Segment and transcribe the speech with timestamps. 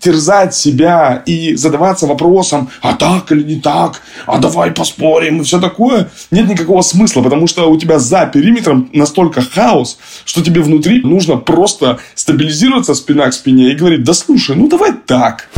[0.00, 5.60] терзать себя и задаваться вопросом, а так или не так, а давай поспорим и все
[5.60, 11.02] такое, нет никакого смысла, потому что у тебя за периметром настолько хаос, что тебе внутри
[11.02, 15.48] нужно просто стабилизироваться спина к спине и говорить, да слушай, ну давай так.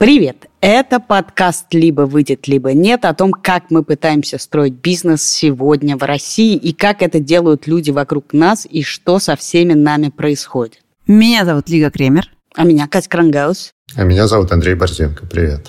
[0.00, 0.46] Привет!
[0.62, 6.02] Это подкаст «Либо выйдет, либо нет» о том, как мы пытаемся строить бизнес сегодня в
[6.04, 10.78] России и как это делают люди вокруг нас и что со всеми нами происходит.
[11.06, 12.30] Меня зовут Лига Кремер.
[12.54, 13.74] А меня Катя Крангаус.
[13.94, 15.26] А меня зовут Андрей Борзенко.
[15.26, 15.66] Привет.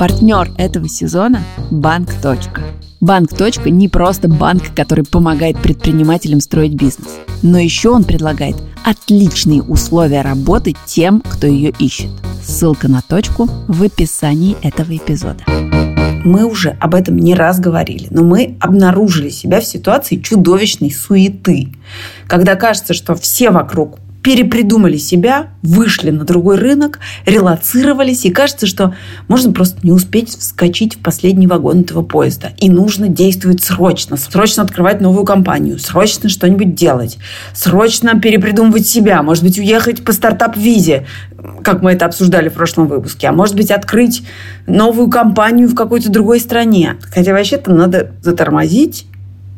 [0.00, 2.08] Партнер этого сезона– Банк.
[3.02, 3.32] Банк.
[3.66, 10.74] не просто банк, который помогает предпринимателям строить бизнес, но еще он предлагает отличные условия работы
[10.86, 12.08] тем, кто ее ищет.
[12.42, 15.44] Ссылка на точку в описании этого эпизода.
[16.24, 21.74] Мы уже об этом не раз говорили, но мы обнаружили себя в ситуации чудовищной суеты,
[22.26, 28.94] когда кажется, что все вокруг перепридумали себя, вышли на другой рынок, релацировались, и кажется, что
[29.28, 32.50] можно просто не успеть вскочить в последний вагон этого поезда.
[32.58, 34.16] И нужно действовать срочно.
[34.16, 37.18] Срочно открывать новую компанию, срочно что-нибудь делать,
[37.54, 41.06] срочно перепридумывать себя, может быть, уехать по стартап-визе,
[41.62, 44.22] как мы это обсуждали в прошлом выпуске, а может быть, открыть
[44.66, 46.96] новую компанию в какой-то другой стране.
[47.14, 49.06] Хотя вообще-то надо затормозить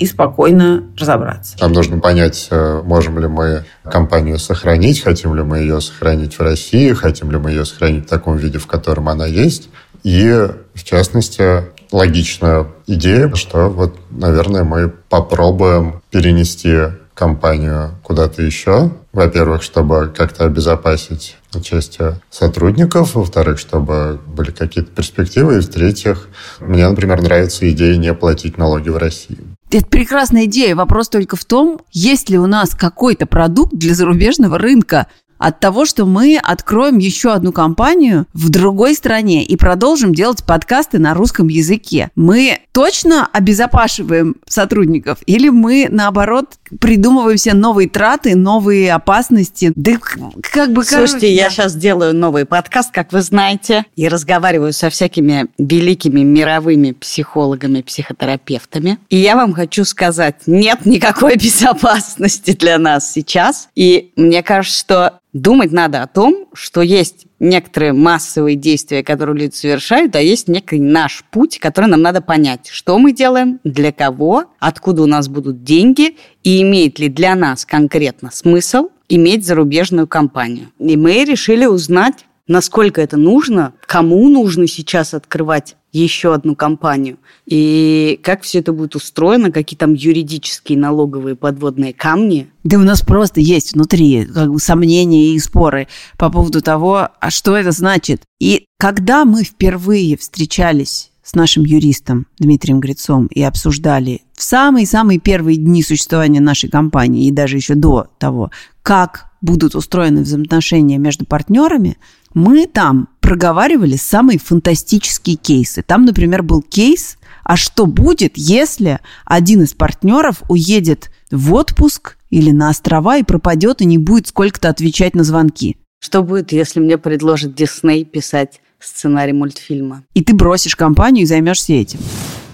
[0.03, 1.57] и спокойно разобраться.
[1.61, 6.43] Нам нужно понять, э, можем ли мы компанию сохранить, хотим ли мы ее сохранить в
[6.43, 9.69] России, хотим ли мы ее сохранить в таком виде, в котором она есть.
[10.03, 16.79] И, в частности, логичная идея, что вот, наверное, мы попробуем перенести
[17.15, 18.91] компанию куда-то еще.
[19.13, 26.29] Во-первых, чтобы как-то обезопасить участие сотрудников, во-вторых, чтобы были какие-то перспективы, и в-третьих,
[26.61, 29.39] мне, например, нравится идея не платить налоги в России.
[29.73, 30.77] Это прекрасная идея.
[30.77, 35.07] Вопрос только в том, есть ли у нас какой-то продукт для зарубежного рынка,
[35.43, 41.01] от того, что мы откроем еще одну компанию в другой стране и продолжим делать подкасты
[41.01, 42.11] на русском языке.
[42.15, 49.73] Мы точно обезопашиваем сотрудников или мы, наоборот, придумываем все новые траты, новые опасности?
[49.75, 50.85] Да как бы...
[50.85, 56.21] Слушайте, короче, я сейчас делаю новый подкаст, как вы знаете, и разговариваю со всякими великими
[56.21, 58.99] мировыми психологами, психотерапевтами.
[59.11, 63.69] И я вам хочу сказать, нет никакой безопасности для нас сейчас.
[63.75, 69.55] И мне кажется, что Думать надо о том, что есть некоторые массовые действия, которые люди
[69.55, 74.45] совершают, а есть некий наш путь, который нам надо понять, что мы делаем, для кого,
[74.59, 80.71] откуда у нас будут деньги и имеет ли для нас конкретно смысл иметь зарубежную компанию.
[80.79, 87.19] И мы решили узнать, насколько это нужно, кому нужно сейчас открывать еще одну компанию.
[87.47, 92.51] И как все это будет устроено, какие там юридические налоговые подводные камни.
[92.65, 95.89] Да у нас просто есть внутри как бы, сомнения и споры
[96.19, 98.23] по поводу того, а что это значит.
[98.41, 105.57] И когда мы впервые встречались с нашим юристом Дмитрием Грицом и обсуждали в самые-самые первые
[105.57, 108.51] дни существования нашей компании и даже еще до того,
[108.83, 111.99] как будут устроены взаимоотношения между партнерами,
[112.33, 115.83] мы там проговаривали самые фантастические кейсы.
[115.83, 122.51] Там, например, был кейс, а что будет, если один из партнеров уедет в отпуск или
[122.51, 125.77] на острова и пропадет и не будет сколько-то отвечать на звонки?
[125.99, 130.05] Что будет, если мне предложит Дисней писать сценарий мультфильма?
[130.15, 132.01] И ты бросишь компанию и займешься этим.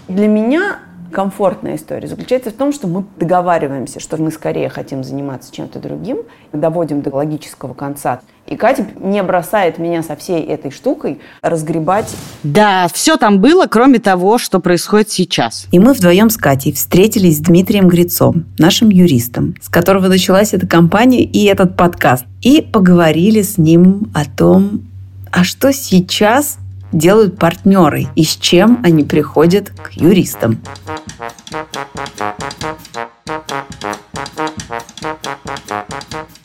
[0.08, 0.80] Для меня
[1.12, 6.18] комфортная история заключается в том, что мы договариваемся, что мы скорее хотим заниматься чем-то другим,
[6.52, 8.20] доводим до логического конца.
[8.46, 12.14] И Катя не бросает меня со всей этой штукой разгребать.
[12.42, 15.66] Да, все там было, кроме того, что происходит сейчас.
[15.70, 20.66] И мы вдвоем с Катей встретились с Дмитрием Грицом, нашим юристом, с которого началась эта
[20.66, 22.24] компания и этот подкаст.
[22.40, 24.82] И поговорили с ним о том,
[25.30, 26.58] а что сейчас
[26.92, 30.58] делают партнеры и с чем они приходят к юристам.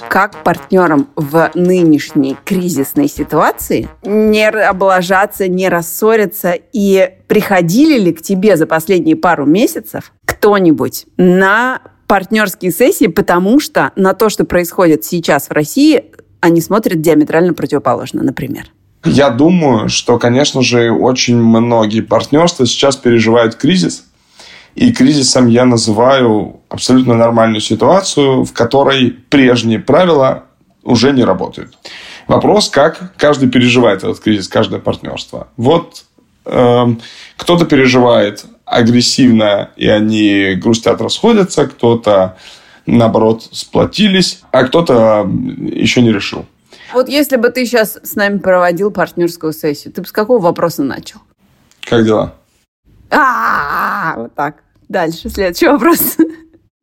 [0.10, 8.56] Как партнерам в нынешней кризисной ситуации не облажаться, не рассориться и приходили ли к тебе
[8.56, 15.48] за последние пару месяцев кто-нибудь на партнерские сессии, потому что на то, что происходит сейчас
[15.48, 16.12] в России,
[16.42, 18.66] они смотрят диаметрально противоположно, например.
[19.06, 24.06] Я думаю, что, конечно же, очень многие партнерства сейчас переживают кризис.
[24.76, 30.46] И кризисом я называю абсолютно нормальную ситуацию, в которой прежние правила
[30.84, 31.78] уже не работают.
[32.28, 35.48] Вопрос, как каждый переживает этот кризис, каждое партнерство.
[35.58, 36.06] Вот
[36.46, 36.86] э,
[37.38, 42.38] кто-то переживает агрессивно, и они грустят, расходятся, кто-то,
[42.86, 45.30] наоборот, сплотились, а кто-то
[45.60, 46.46] еще не решил.
[46.94, 50.84] Вот если бы ты сейчас с нами проводил партнерскую сессию, ты бы с какого вопроса
[50.84, 51.20] начал?
[51.82, 52.36] Как дела?
[53.10, 54.63] А, вот так.
[54.90, 56.18] Дальше, следующий вопрос.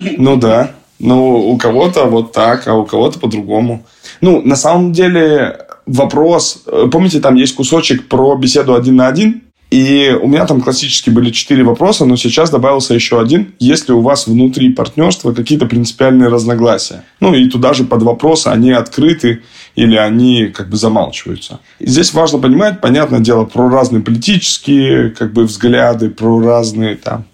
[0.00, 0.70] Ну да.
[0.98, 3.84] Ну, у кого-то вот так, а у кого-то по-другому.
[4.20, 6.62] Ну, на самом деле, вопрос...
[6.66, 9.42] Э, помните, там есть кусочек про беседу один на один?
[9.70, 13.54] И у меня там классически были четыре вопроса, но сейчас добавился еще один.
[13.60, 17.04] Есть ли у вас внутри партнерства какие-то принципиальные разногласия?
[17.20, 19.42] Ну, и туда же под вопрос, они открыты
[19.76, 21.60] или они как бы замалчиваются.
[21.78, 27.24] И здесь важно понимать, понятное дело, про разные политические как бы взгляды, про разные там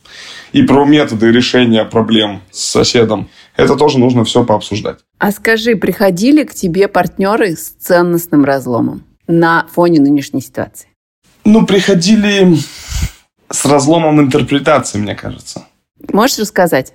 [0.52, 3.28] и про методы решения проблем с соседом.
[3.56, 4.98] Это тоже нужно все пообсуждать.
[5.18, 10.88] А скажи, приходили к тебе партнеры с ценностным разломом на фоне нынешней ситуации?
[11.46, 12.58] Ну, приходили
[13.48, 15.64] с разломом интерпретации, мне кажется.
[16.12, 16.94] Можешь рассказать?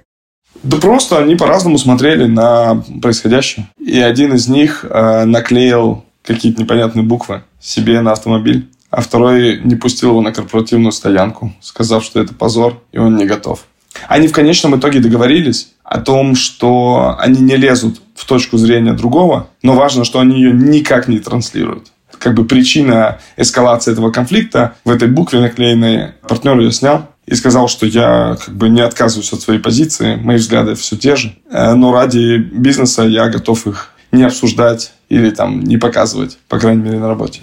[0.61, 3.69] Да просто они по-разному смотрели на происходящее.
[3.79, 9.77] И один из них э, наклеил какие-то непонятные буквы себе на автомобиль, а второй не
[9.77, 13.65] пустил его на корпоративную стоянку, сказав, что это позор, и он не готов.
[14.09, 19.47] Они в конечном итоге договорились о том, что они не лезут в точку зрения другого,
[19.63, 24.91] но важно, что они ее никак не транслируют как бы причина эскалации этого конфликта в
[24.91, 26.11] этой букве наклеенной.
[26.27, 30.37] Партнер ее снял и сказал, что я как бы не отказываюсь от своей позиции, мои
[30.37, 35.61] взгляды все те же, э, но ради бизнеса я готов их не обсуждать или там
[35.61, 37.41] не показывать, по крайней мере, на работе.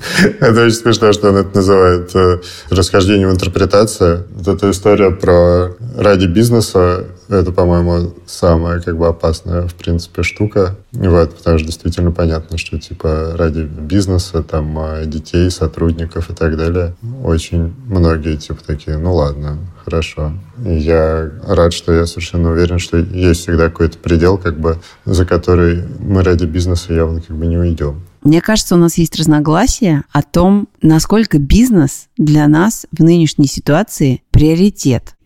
[0.40, 4.22] Это очень смешно, что он это называет э, расхождением интерпретации.
[4.30, 10.76] Вот эта история про ради бизнеса, это, по-моему, самая как бы опасная, в принципе, штука.
[10.92, 16.56] Вот, потому что действительно понятно, что типа ради бизнеса, там, э, детей, сотрудников и так
[16.56, 20.32] далее, очень многие типа такие, ну ладно, хорошо.
[20.64, 25.26] И я рад, что я совершенно уверен, что есть всегда какой-то предел, как бы, за
[25.26, 28.02] который мы ради бизнеса явно как бы не уйдем.
[28.22, 34.22] Мне кажется, у нас есть разногласия о том, насколько бизнес для нас в нынешней ситуации
[34.30, 35.16] приоритет.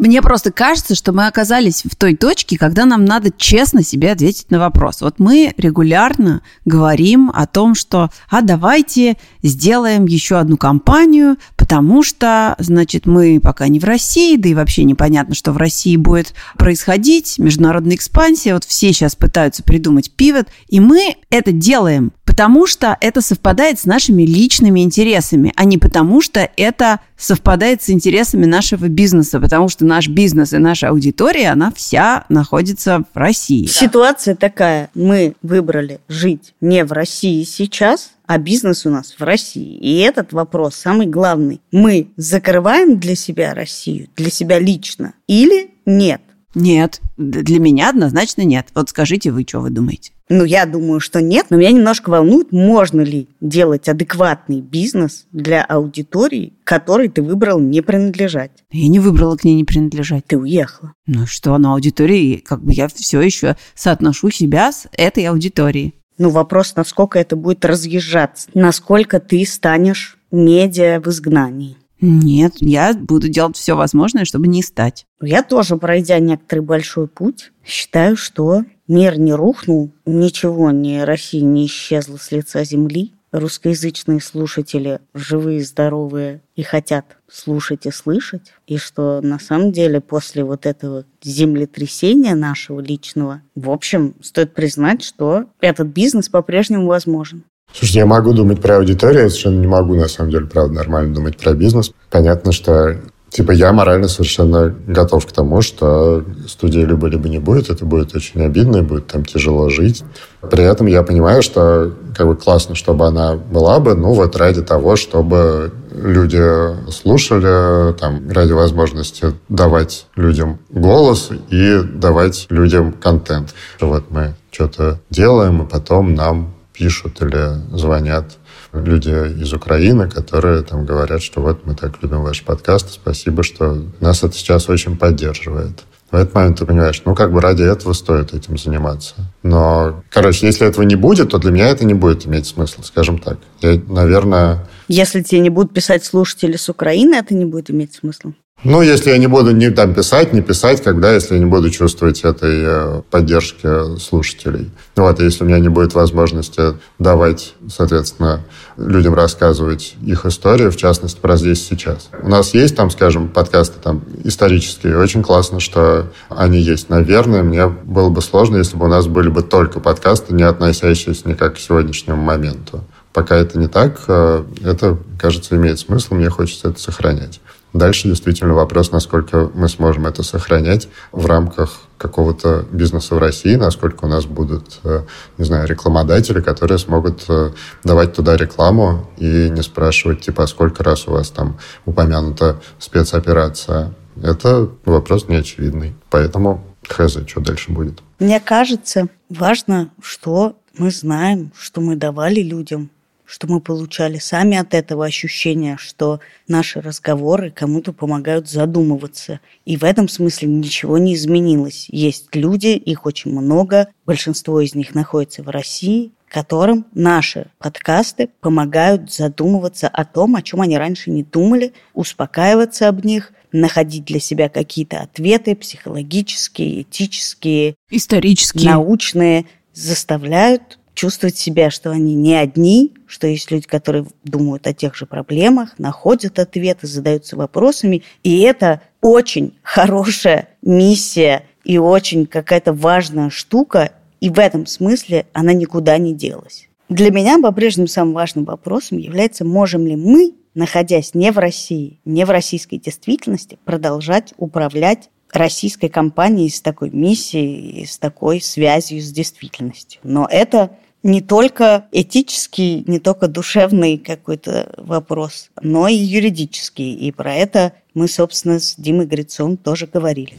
[0.00, 4.50] Мне просто кажется, что мы оказались в той точке, когда нам надо честно себе ответить
[4.50, 5.02] на вопрос.
[5.02, 11.36] Вот мы регулярно говорим о том, что а давайте сделаем еще одну компанию,
[11.70, 15.94] потому что, значит, мы пока не в России, да и вообще непонятно, что в России
[15.94, 22.68] будет происходить, международная экспансия, вот все сейчас пытаются придумать пивот, и мы это делаем потому
[22.68, 28.46] что это совпадает с нашими личными интересами, а не потому что это совпадает с интересами
[28.46, 33.66] нашего бизнеса, потому что наш бизнес и наша аудитория, она вся находится в России.
[33.66, 34.90] Ситуация такая.
[34.94, 39.76] Мы выбрали жить не в России сейчас, а бизнес у нас в России.
[39.78, 41.60] И этот вопрос самый главный.
[41.72, 46.22] Мы закрываем для себя Россию, для себя лично, или нет?
[46.54, 48.68] Нет, для меня однозначно нет.
[48.72, 50.12] Вот скажите вы, что вы думаете?
[50.28, 55.64] Ну, я думаю, что нет, но меня немножко волнует, можно ли делать адекватный бизнес для
[55.64, 58.52] аудитории, которой ты выбрал не принадлежать.
[58.70, 60.24] Я не выбрала к ней не принадлежать.
[60.26, 60.92] Ты уехала.
[61.08, 65.94] Ну что, на аудитории, как бы я все еще соотношу себя с этой аудиторией.
[66.20, 71.78] Ну, вопрос, насколько это будет разъезжаться, насколько ты станешь медиа в изгнании.
[72.02, 75.06] Нет, я буду делать все возможное, чтобы не стать.
[75.22, 81.64] Я тоже, пройдя некоторый большой путь, считаю, что мир не рухнул, ничего не Россия не
[81.64, 83.14] исчезла с лица земли.
[83.32, 88.52] Русскоязычные слушатели живые, здоровые и хотят слушать и слышать.
[88.66, 95.02] И что на самом деле после вот этого землетрясения нашего личного, в общем, стоит признать,
[95.02, 97.44] что этот бизнес по-прежнему возможен.
[97.72, 101.14] Слушай, я могу думать про аудиторию, я совершенно не могу, на самом деле, правда, нормально
[101.14, 101.92] думать про бизнес.
[102.10, 107.84] Понятно, что Типа я морально совершенно готов к тому, что студии либо-либо не будет, это
[107.84, 110.02] будет очень обидно, и будет там тяжело жить.
[110.50, 114.62] При этом я понимаю, что как бы классно, чтобы она была бы, ну вот ради
[114.62, 116.42] того, чтобы люди
[116.90, 123.54] слушали, там, ради возможности давать людям голос и давать людям контент.
[123.80, 128.38] Вот мы что-то делаем, и потом нам пишут или звонят
[128.72, 129.10] люди
[129.42, 134.22] из Украины, которые там говорят, что вот мы так любим ваш подкаст, спасибо, что нас
[134.22, 135.84] это сейчас очень поддерживает.
[136.10, 139.14] В этот момент ты понимаешь, ну, как бы ради этого стоит этим заниматься.
[139.44, 143.18] Но, короче, если этого не будет, то для меня это не будет иметь смысла, скажем
[143.18, 143.38] так.
[143.60, 144.66] Я, наверное...
[144.88, 148.32] Если тебе не будут писать слушатели с Украины, это не будет иметь смысла?
[148.62, 151.70] Ну, если я не буду ни там писать, не писать, когда, если я не буду
[151.70, 154.70] чувствовать этой э, поддержки слушателей.
[154.96, 158.42] Вот, если у меня не будет возможности давать, соответственно,
[158.76, 162.10] людям рассказывать их историю, в частности, про здесь сейчас.
[162.22, 164.98] У нас есть там, скажем, подкасты там исторические.
[164.98, 166.90] Очень классно, что они есть.
[166.90, 171.26] Наверное, мне было бы сложно, если бы у нас были бы только подкасты, не относящиеся
[171.30, 172.84] никак к сегодняшнему моменту.
[173.14, 177.40] Пока это не так, э, это, кажется, имеет смысл, мне хочется это сохранять.
[177.72, 184.06] Дальше действительно вопрос, насколько мы сможем это сохранять в рамках какого-то бизнеса в России, насколько
[184.06, 185.02] у нас будут, э,
[185.38, 187.50] не знаю, рекламодатели, которые смогут э,
[187.84, 193.94] давать туда рекламу и не спрашивать, типа, а сколько раз у вас там упомянута спецоперация.
[194.20, 195.94] Это вопрос неочевидный.
[196.10, 198.00] Поэтому хз, что дальше будет.
[198.18, 202.90] Мне кажется, важно, что мы знаем, что мы давали людям
[203.30, 206.18] что мы получали сами от этого ощущения, что
[206.48, 209.38] наши разговоры кому-то помогают задумываться.
[209.64, 211.86] И в этом смысле ничего не изменилось.
[211.90, 219.12] Есть люди, их очень много, большинство из них находится в России, которым наши подкасты помогают
[219.12, 224.48] задумываться о том, о чем они раньше не думали, успокаиваться об них, находить для себя
[224.48, 233.50] какие-то ответы психологические, этические, исторические, научные, заставляют чувствовать себя, что они не одни, что есть
[233.50, 238.02] люди, которые думают о тех же проблемах, находят ответы, задаются вопросами.
[238.22, 243.92] И это очень хорошая миссия и очень какая-то важная штука.
[244.20, 246.68] И в этом смысле она никуда не делась.
[246.90, 252.26] Для меня по-прежнему самым важным вопросом является, можем ли мы, находясь не в России, не
[252.26, 260.00] в российской действительности, продолжать управлять российской компанией с такой миссией, с такой связью с действительностью.
[260.02, 266.94] Но это не только этический, не только душевный какой-то вопрос, но и юридический.
[266.94, 270.34] И про это мы, собственно, с Димой Грицом тоже говорили.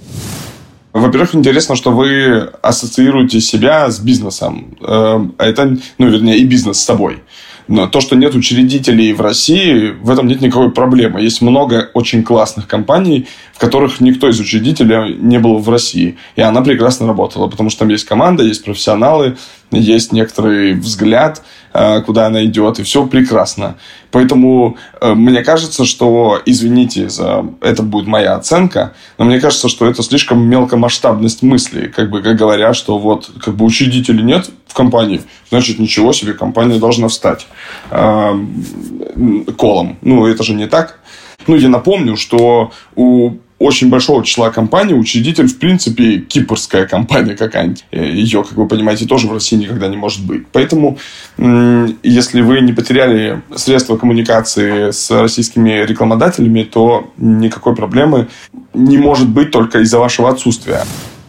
[0.94, 4.78] Во-первых, интересно, что вы ассоциируете себя с бизнесом.
[4.82, 7.24] Эм, это, ну, вернее, и бизнес с собой.
[7.68, 11.22] Но то, что нет учредителей в России, в этом нет никакой проблемы.
[11.22, 16.18] Есть много очень классных компаний, в которых никто из учредителей не был в России.
[16.36, 19.38] И она прекрасно работала, потому что там есть команда, есть профессионалы,
[19.80, 21.42] есть некоторый взгляд,
[21.74, 23.78] э, куда она идет, и все прекрасно.
[24.12, 29.86] Поэтому э, мне кажется, что, извините за это будет моя оценка, но мне кажется, что
[29.86, 34.74] это слишком мелкомасштабность мысли, как бы как говоря, что вот как бы учредителей нет в
[34.74, 37.48] компании, значит ничего себе, компания должна встать
[37.92, 38.46] э,
[39.58, 39.98] колом.
[40.02, 41.00] Ну, это же не так.
[41.48, 43.32] Ну, я напомню, что у
[43.62, 47.86] очень большого числа компаний учредитель, в принципе, кипрская компания какая-нибудь.
[47.92, 50.48] Э, Ее, как вы понимаете, тоже в России никогда не может быть.
[50.52, 50.98] Поэтому,
[51.38, 58.28] если вы не потеряли средства коммуникации с российскими рекламодателями, то никакой проблемы
[58.74, 60.84] не может быть только из-за вашего отсутствия.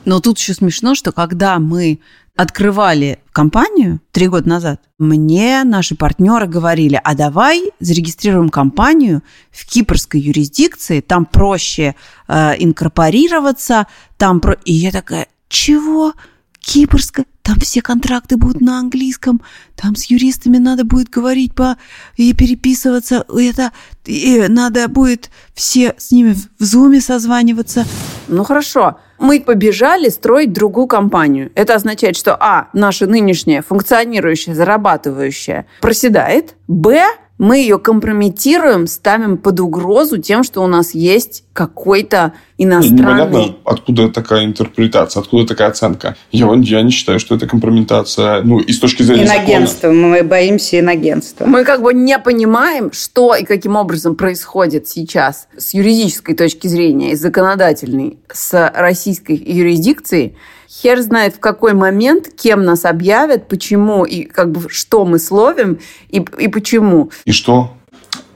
[0.05, 2.01] Но тут еще смешно, что когда мы
[2.37, 10.21] открывали компанию три года назад, мне наши партнеры говорили, а давай зарегистрируем компанию в кипрской
[10.21, 11.95] юрисдикции, там проще
[12.29, 13.87] э, инкорпорироваться,
[14.17, 14.55] там про...
[14.65, 16.15] И я такая, чего?
[16.61, 17.27] Кипрская?
[17.43, 19.43] Там все контракты будут на английском,
[19.75, 21.77] там с юристами надо будет говорить по
[22.17, 23.73] и переписываться, это
[24.05, 27.85] и надо будет все с ними в зуме созваниваться.
[28.29, 31.51] Ну хорошо, мы побежали строить другую компанию.
[31.55, 37.03] Это означает, что а, наша нынешняя функционирующая, зарабатывающая проседает, б,
[37.43, 43.01] мы ее компрометируем, ставим под угрозу тем, что у нас есть какой-то иностранный...
[43.01, 46.15] Непонятно, откуда такая интерпретация, откуда такая оценка.
[46.31, 49.89] Я, я не считаю, что это компрометация, ну, и с точки зрения Иногенство.
[49.89, 50.07] Закона.
[50.07, 51.45] Мы боимся иногенства.
[51.45, 57.11] Мы как бы не понимаем, что и каким образом происходит сейчас с юридической точки зрения
[57.11, 60.37] и законодательной с российской юрисдикцией,
[60.73, 65.79] хер знает в какой момент, кем нас объявят, почему и как бы что мы словим
[66.09, 67.11] и, и почему.
[67.25, 67.75] И что?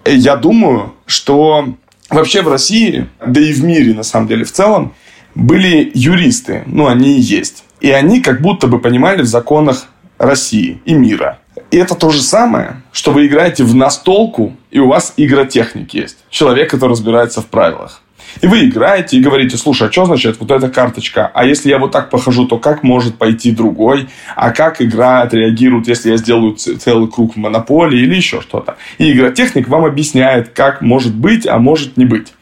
[0.05, 1.75] Я думаю, что
[2.11, 4.95] вообще в России, да и в мире на самом деле в целом,
[5.35, 7.65] были юристы, ну они и есть.
[7.81, 9.87] И они как будто бы понимали в законах
[10.19, 11.39] России и мира.
[11.71, 16.19] И это то же самое, что вы играете в настолку, и у вас игротехник есть.
[16.31, 18.03] Человек, который разбирается в правилах.
[18.41, 21.31] И вы играете и говорите, слушай, а что значит вот эта карточка?
[21.33, 24.09] А если я вот так похожу, то как может пойти другой?
[24.35, 28.77] А как игра отреагирует, если я сделаю целый круг в монополии или еще что-то?
[28.99, 32.33] И игротехник вам объясняет, как может быть, а может не быть.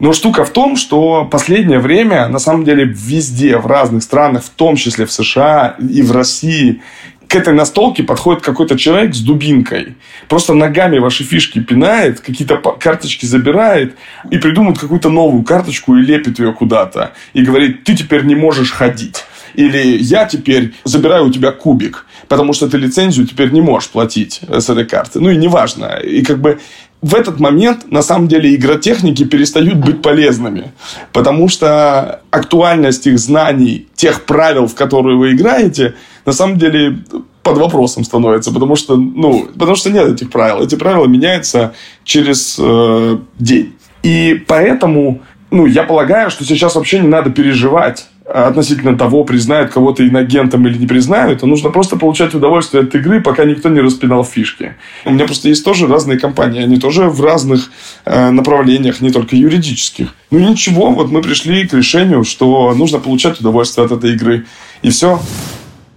[0.00, 4.50] Но штука в том, что последнее время, на самом деле, везде, в разных странах, в
[4.50, 6.82] том числе в США и в России,
[7.28, 9.94] к этой настолке подходит какой-то человек с дубинкой,
[10.28, 13.94] просто ногами ваши фишки пинает, какие-то карточки забирает
[14.30, 17.12] и придумывает какую-то новую карточку и лепит ее куда-то.
[17.32, 19.24] И говорит, ты теперь не можешь ходить.
[19.54, 24.40] Или я теперь забираю у тебя кубик, потому что ты лицензию теперь не можешь платить
[24.48, 25.20] с этой карты.
[25.20, 26.00] Ну и неважно.
[26.02, 26.58] И как бы
[27.04, 30.72] в этот момент, на самом деле, игротехники перестают быть полезными.
[31.12, 36.98] Потому что актуальность их знаний, тех правил, в которые вы играете, на самом деле
[37.42, 40.62] под вопросом становится, потому что, ну, потому что нет этих правил.
[40.62, 43.74] Эти правила меняются через э, день.
[44.02, 50.06] И поэтому, ну, я полагаю, что сейчас вообще не надо переживать относительно того, признают кого-то
[50.06, 54.24] инагентом или не признают, а нужно просто получать удовольствие от игры, пока никто не распинал
[54.24, 54.76] фишки.
[55.04, 57.70] У меня просто есть тоже разные компании, они тоже в разных
[58.06, 60.14] э, направлениях, не только юридических.
[60.30, 64.46] Ну ничего, вот мы пришли к решению, что нужно получать удовольствие от этой игры.
[64.80, 65.20] И все.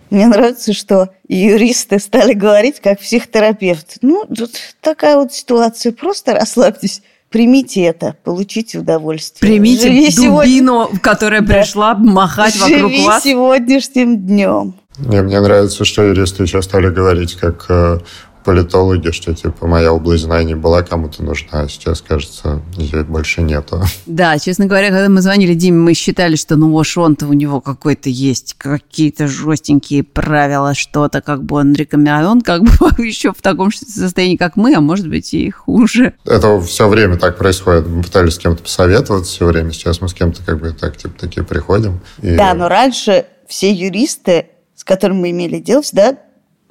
[0.10, 3.98] Мне нравится, что юристы стали говорить как психотерапевт.
[4.02, 9.50] Ну, тут такая вот ситуация, просто расслабьтесь примите это, получите удовольствие.
[9.50, 11.00] Примите Живи дубину, сегодня...
[11.00, 12.00] которая пришла да.
[12.00, 13.24] махать Живи вокруг вас.
[13.24, 14.76] сегодняшним днем.
[14.98, 18.00] Мне, мне нравится, что юристы сейчас стали говорить, как э,
[18.48, 23.84] политологи, что типа моя область знаний была кому-то нужна, а сейчас, кажется, ее больше нету.
[24.06, 27.60] Да, честно говоря, когда мы звонили Диме, мы считали, что ну уж он-то у него
[27.60, 31.98] какой-то есть, какие-то жестенькие правила, что-то, как бы он рекомендует.
[32.08, 32.70] Он как бы
[33.06, 36.14] еще в таком состоянии, как мы, а может быть и хуже.
[36.24, 37.86] Это все время так происходит.
[37.86, 41.20] Мы пытались с кем-то посоветоваться все время, сейчас мы с кем-то как бы так, типа,
[41.20, 42.00] такие приходим.
[42.22, 42.34] И...
[42.38, 46.18] Да, но раньше все юристы, с которыми мы имели дело, всегда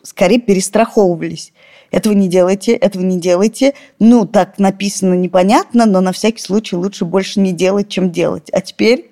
[0.07, 1.53] скорее перестраховывались
[1.91, 3.75] этого не делайте, этого не делайте.
[3.99, 8.49] Ну, так написано непонятно, но на всякий случай лучше больше не делать, чем делать.
[8.53, 9.11] А теперь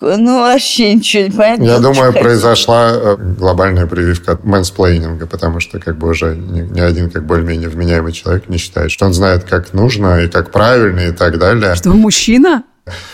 [0.00, 1.64] ну, вообще ничего не понятно.
[1.64, 7.10] Я думаю, произошла э, глобальная прививка от мэнсплейнинга, потому что как бы уже ни, один
[7.10, 11.12] как более-менее вменяемый человек не считает, что он знает, как нужно и как правильно и
[11.12, 11.74] так далее.
[11.74, 12.62] Что, мужчина?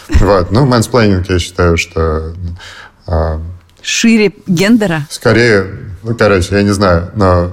[0.09, 2.35] Вот, ну, мэнсплейнинг, я считаю, что...
[3.07, 3.41] А,
[3.81, 5.07] Шире гендера?
[5.11, 5.67] Скорее,
[6.05, 7.53] ну, короче, я не знаю, но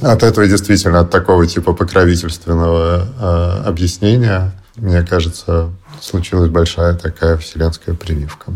[0.00, 7.94] от этого действительно, от такого типа покровительственного э, объяснения, мне кажется, случилась большая такая вселенская
[7.94, 8.52] прививка.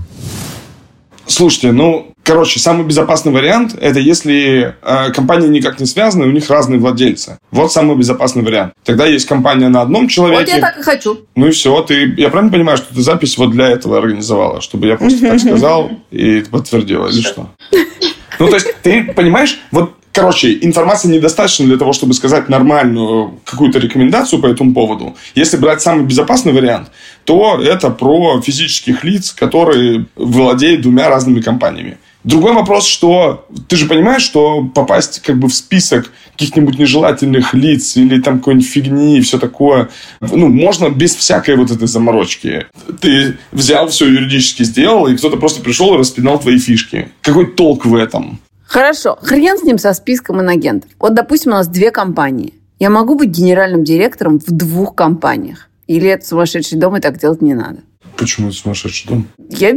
[1.28, 6.48] Слушайте, ну, короче, самый безопасный вариант– это если э, компании никак не связаны, у них
[6.50, 7.38] разные владельцы.
[7.50, 8.74] Вот самый безопасный вариант.
[8.84, 10.40] Тогда есть компания на одном человеке.
[10.40, 11.20] Вот я так и хочу.
[11.36, 11.82] Ну и все.
[11.82, 14.60] Ты, я правильно понимаю, что ты запись вот для этого организовала?
[14.60, 17.50] Чтобы я просто так сказал и подтвердила, или что?
[18.38, 23.78] Ну, то есть, ты понимаешь, вот Короче, информации недостаточно для того, чтобы сказать нормальную какую-то
[23.78, 25.14] рекомендацию по этому поводу.
[25.34, 26.88] Если брать самый безопасный вариант,
[27.26, 31.98] то это про физических лиц, которые владеют двумя разными компаниями.
[32.26, 37.96] Другой вопрос, что ты же понимаешь, что попасть как бы в список каких-нибудь нежелательных лиц
[37.96, 42.66] или там какой-нибудь фигни и все такое, ну, можно без всякой вот этой заморочки.
[43.00, 47.10] Ты взял все юридически сделал, и кто-то просто пришел и распинал твои фишки.
[47.22, 48.40] Какой толк в этом?
[48.64, 50.90] Хорошо, хрен с ним со списком инагентов.
[50.98, 52.54] Вот, допустим, у нас две компании.
[52.80, 55.68] Я могу быть генеральным директором в двух компаниях.
[55.86, 57.78] Или это сумасшедший дом, и так делать не надо?
[58.16, 59.28] Почему это сумасшедший дом?
[59.50, 59.74] Я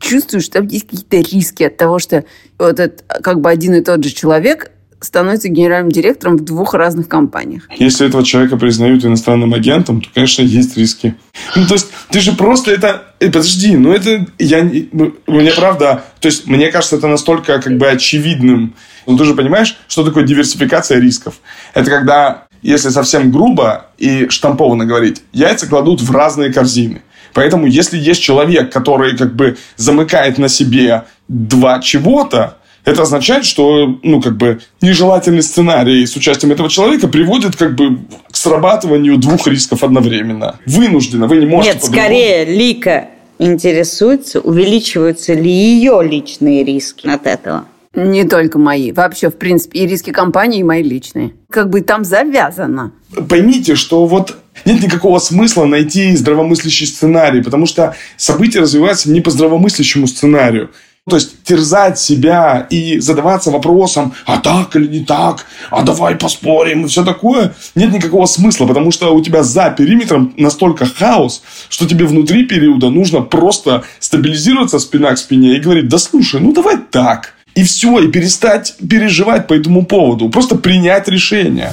[0.00, 2.24] чувствую, что там есть какие-то риски от того, что
[2.58, 7.08] вот этот как бы один и тот же человек становится генеральным директором в двух разных
[7.08, 7.68] компаниях.
[7.78, 11.14] Если этого человека признают иностранным агентом, то, конечно, есть риски.
[11.56, 13.14] Ну, то есть, ты же просто это...
[13.18, 14.26] Э, подожди, ну это...
[14.38, 14.62] Я...
[14.92, 16.04] Ну, мне правда...
[16.20, 18.74] То есть, мне кажется, это настолько как бы очевидным.
[19.06, 21.40] Ну, ты же понимаешь, что такое диверсификация рисков?
[21.72, 27.00] Это когда, если совсем грубо и штампованно говорить, яйца кладут в разные корзины.
[27.34, 33.98] Поэтому, если есть человек, который как бы замыкает на себе два чего-то, это означает, что,
[34.02, 37.98] ну, как бы, нежелательный сценарий с участием этого человека приводит, как бы,
[38.30, 40.58] к срабатыванию двух рисков одновременно.
[40.66, 41.74] Вынужденно, вы не можете...
[41.74, 47.66] Нет, скорее, Лика интересуется, увеличиваются ли ее личные риски от этого.
[47.94, 48.92] Не только мои.
[48.92, 51.32] Вообще, в принципе, и риски компании, и мои личные.
[51.50, 52.92] Как бы там завязано.
[53.28, 59.30] Поймите, что вот нет никакого смысла найти здравомыслящий сценарий, потому что события развиваются не по
[59.30, 60.70] здравомыслящему сценарию.
[61.08, 66.84] То есть терзать себя и задаваться вопросом, а так или не так, а давай поспорим
[66.84, 71.88] и все такое, нет никакого смысла, потому что у тебя за периметром настолько хаос, что
[71.88, 76.76] тебе внутри периода нужно просто стабилизироваться спина к спине и говорить, да слушай, ну давай
[76.76, 77.34] так.
[77.54, 81.72] И все, и перестать переживать по этому поводу, просто принять решение.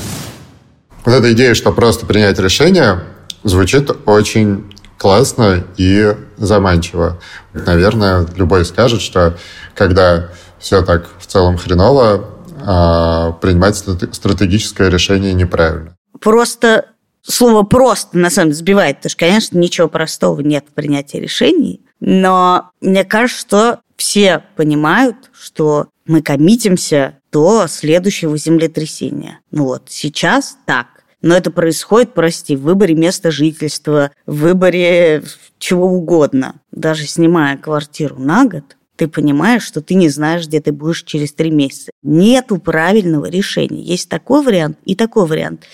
[1.08, 3.00] Вот эта идея, что просто принять решение,
[3.46, 4.66] звучит очень
[4.98, 7.18] классно и заманчиво.
[7.54, 9.38] Наверное, любой скажет, что
[9.74, 10.28] когда
[10.60, 12.26] все так в целом хреново,
[12.62, 15.96] а, принимать стратегическое решение неправильно.
[16.20, 16.88] Просто
[17.22, 21.80] слово «просто» на самом деле сбивает, потому что, конечно, ничего простого нет в принятии решений,
[22.02, 29.40] но мне кажется, что все понимают, что мы коммитимся до следующего землетрясения.
[29.52, 30.97] Ну вот, сейчас так.
[31.22, 35.24] Но это происходит, прости, в выборе места жительства, в выборе
[35.58, 36.56] чего угодно.
[36.72, 41.32] Даже снимая квартиру на год, ты понимаешь, что ты не знаешь, где ты будешь через
[41.32, 41.92] три месяца.
[42.04, 43.82] Нету правильного решения.
[43.82, 45.66] Есть такой вариант и такой вариант.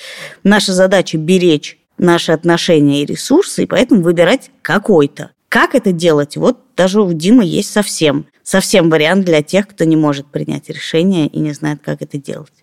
[0.43, 5.31] Наша задача– беречь наши отношения и ресурсы, и поэтому выбирать какой-то.
[5.47, 6.35] Как это делать?
[6.35, 11.27] Вот даже у Димы есть совсем, совсем вариант для тех, кто не может принять решение
[11.27, 12.62] и не знает, как это делать.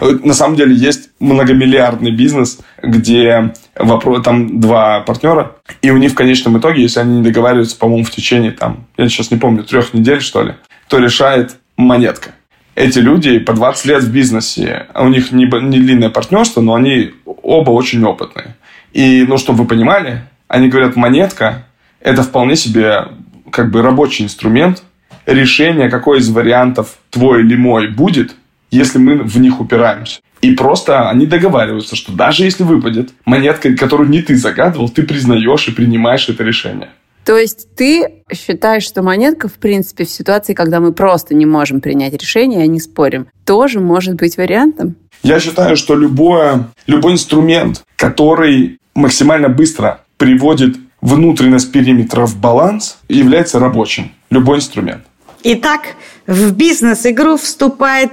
[0.00, 6.14] На самом деле есть многомиллиардный бизнес, где вопрос, там два партнера, и у них в
[6.14, 9.92] конечном итоге, если они не договариваются, по-моему, в течение, там, я сейчас не помню, трех
[9.92, 10.54] недель, что ли,
[10.88, 12.30] то решает монетка.
[12.74, 17.10] Эти люди по 20 лет в бизнесе, у них не, не длинное партнерство, но они
[17.24, 18.56] оба очень опытные.
[18.92, 21.66] И, ну, чтобы вы понимали, они говорят, монетка–
[22.00, 23.08] это вполне себе
[23.50, 24.82] как бы рабочий инструмент,
[25.26, 28.34] решение, какой из вариантов твой или мой будет,
[28.70, 30.20] если мы в них упираемся.
[30.40, 35.68] И просто они договариваются, что даже если выпадет монетка, которую не ты загадывал, ты признаешь
[35.68, 36.88] и принимаешь это решение.
[37.24, 41.80] То есть ты считаешь, что монетка, в принципе, в ситуации, когда мы просто не можем
[41.80, 44.96] принять решение, а не спорим, тоже может быть вариантом?
[45.22, 53.58] Я считаю, что любое, любой инструмент, который максимально быстро приводит внутренность периметра в баланс, является
[53.58, 54.12] рабочим.
[54.30, 55.02] Любой инструмент.
[55.42, 55.94] Итак,
[56.26, 58.10] в бизнес-игру вступает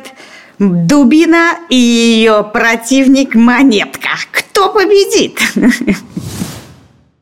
[0.60, 4.10] Дубина и ее противник Монетка.
[4.32, 5.40] Кто победит?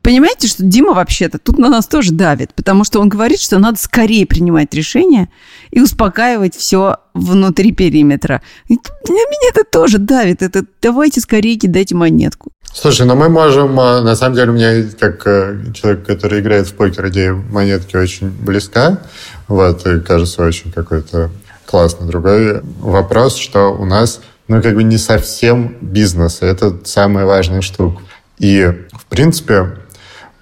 [0.06, 3.76] Понимаете, что Дима вообще-то тут на нас тоже давит, потому что он говорит, что надо
[3.76, 5.28] скорее принимать решения
[5.72, 8.40] и успокаивать все внутри периметра.
[8.68, 10.42] И меня это тоже давит.
[10.42, 12.52] Это давайте скорее кидайте монетку.
[12.72, 16.68] Слушай, ну мы можем, а, на самом деле, у меня как э, человек, который играет
[16.68, 19.00] в покер, идея монетки очень близка.
[19.48, 21.30] Вот, и кажется очень какой-то
[21.66, 22.06] Классно.
[22.06, 26.38] Другой вопрос, что у нас, ну, как бы не совсем бизнес.
[26.40, 28.00] Это самая важная штука.
[28.38, 29.78] И, в принципе,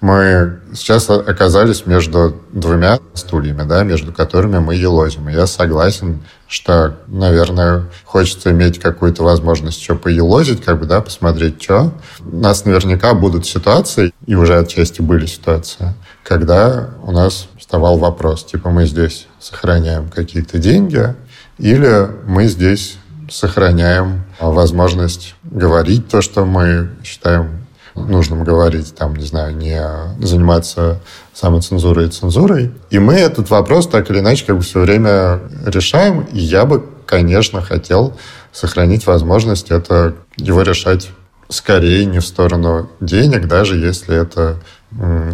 [0.01, 5.27] мы сейчас оказались между двумя стульями, да, между которыми мы елозим.
[5.27, 11.91] Я согласен, что, наверное, хочется иметь какую-то возможность еще поелозить, как бы, да, посмотреть, что.
[12.19, 18.45] У нас наверняка будут ситуации, и уже отчасти были ситуации, когда у нас вставал вопрос,
[18.45, 21.15] типа, мы здесь сохраняем какие-то деньги,
[21.57, 22.97] или мы здесь
[23.29, 27.64] сохраняем возможность говорить то, что мы считаем
[27.95, 29.81] нужным говорить, там, не знаю, не
[30.25, 30.99] заниматься
[31.33, 32.71] самоцензурой и цензурой.
[32.89, 36.85] И мы этот вопрос так или иначе как бы все время решаем, и я бы,
[37.05, 38.17] конечно, хотел
[38.51, 41.09] сохранить возможность это его решать
[41.49, 44.59] скорее не в сторону денег, даже если это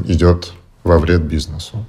[0.08, 0.52] идет
[0.84, 1.86] во вред бизнесу.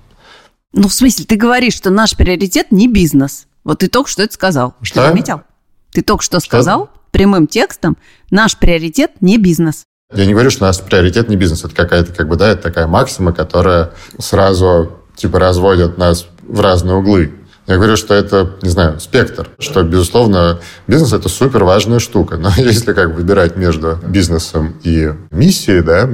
[0.73, 3.47] Ну, в смысле, ты говоришь, что наш приоритет не бизнес.
[3.65, 4.75] Вот ты только что это сказал.
[4.81, 5.03] Что?
[5.03, 5.43] Ты заметил?
[5.93, 7.99] Ты только что, что сказал прямым текстом,
[8.31, 9.85] наш приоритет не бизнес.
[10.15, 11.65] Я не говорю, что у нас приоритет не бизнес.
[11.65, 16.97] Это какая-то, как бы, да, это такая максима, которая сразу, типа, разводит нас в разные
[16.97, 17.33] углы.
[17.67, 22.37] Я говорю, что это, не знаю, спектр, что, безусловно, бизнес– это супер важная штука.
[22.37, 26.11] Но если как выбирать между бизнесом и миссией, да,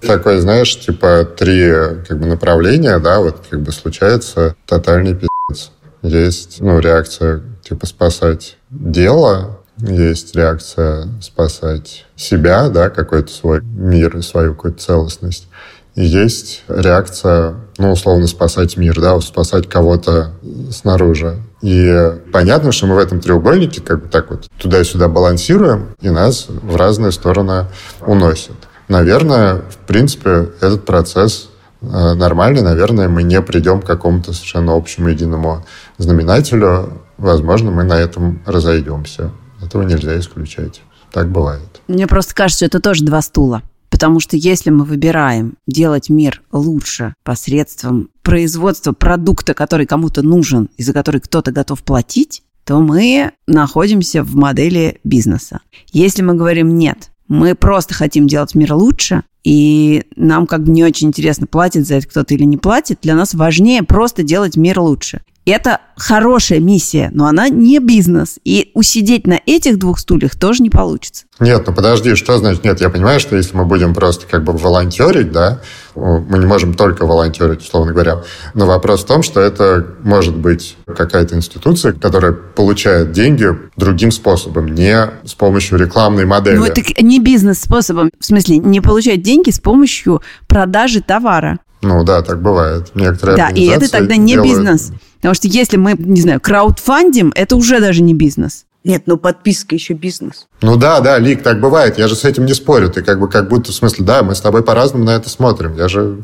[0.00, 1.70] такое, знаешь, типа три
[2.08, 5.70] как бы направления, да, вот как бы случается тотальный пиздец.
[6.02, 14.22] Есть, ну, реакция, типа, спасать дело, есть реакция спасать себя, да, какой-то свой мир и
[14.22, 15.48] свою какую-то целостность.
[15.94, 20.32] И есть реакция, ну, условно, спасать мир, да, спасать кого-то
[20.70, 21.38] снаружи.
[21.62, 26.46] И понятно, что мы в этом треугольнике как бы так вот туда-сюда балансируем, и нас
[26.48, 27.66] в разные стороны
[28.02, 28.56] уносят.
[28.88, 31.48] Наверное, в принципе, этот процесс
[31.80, 32.62] э, нормальный.
[32.62, 35.64] Наверное, мы не придем к какому-то совершенно общему единому
[35.98, 37.02] знаменателю.
[37.16, 39.30] Возможно, мы на этом разойдемся.
[39.62, 40.82] Этого нельзя исключать.
[41.12, 41.80] Так бывает.
[41.88, 43.62] Мне просто кажется, что это тоже два стула.
[43.88, 50.82] Потому что если мы выбираем делать мир лучше посредством производства продукта, который кому-то нужен и
[50.82, 55.60] за который кто-то готов платить, то мы находимся в модели бизнеса.
[55.92, 60.82] Если мы говорим нет, мы просто хотим делать мир лучше, и нам как бы не
[60.84, 62.98] очень интересно, платит за это кто-то или не платит.
[63.02, 65.22] Для нас важнее просто делать мир лучше.
[65.46, 68.40] Это хорошая миссия, но она не бизнес.
[68.44, 71.24] И усидеть на этих двух стульях тоже не получится.
[71.38, 72.80] Нет, ну подожди, что значит нет?
[72.80, 75.60] Я понимаю, что если мы будем просто как бы волонтерить, да,
[75.94, 78.22] мы не можем только волонтерить, условно говоря.
[78.54, 84.74] Но вопрос в том, что это может быть какая-то институция, которая получает деньги другим способом,
[84.74, 86.56] не с помощью рекламной модели.
[86.56, 88.10] Ну, это не бизнес-способом.
[88.18, 91.60] В смысле, не получать деньги с помощью продажи товара.
[91.86, 92.90] Ну да, так бывает.
[92.94, 94.52] Некоторые Да, и это тогда не делают...
[94.52, 94.92] бизнес.
[95.16, 98.66] Потому что если мы, не знаю, краудфандим, это уже даже не бизнес.
[98.84, 100.46] Нет, ну подписка еще бизнес.
[100.62, 101.98] Ну да, да, Лик, так бывает.
[101.98, 102.90] Я же с этим не спорю.
[102.90, 105.76] Ты как бы как будто, в смысле, да, мы с тобой по-разному на это смотрим.
[105.76, 106.22] Я же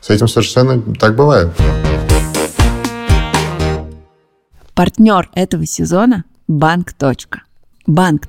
[0.00, 1.48] с этим совершенно так бывает.
[4.74, 6.94] Партнер этого сезона– Банк.
[7.86, 8.28] Банк.